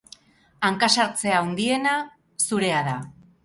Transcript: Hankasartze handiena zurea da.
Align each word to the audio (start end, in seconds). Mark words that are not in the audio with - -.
Hankasartze 0.69 1.35
handiena 1.41 1.95
zurea 2.49 2.85
da. 2.93 3.01